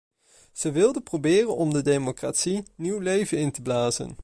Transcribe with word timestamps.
Ze 0.51 0.71
wilden 0.71 1.03
proberen 1.03 1.55
om 1.55 1.73
de 1.73 1.81
democratie 1.81 2.63
nieuw 2.75 2.99
leven 2.99 3.37
in 3.37 3.51
te 3.51 3.61
blazen. 3.61 4.17